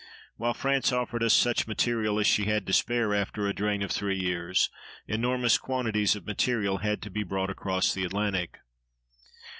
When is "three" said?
3.91-4.17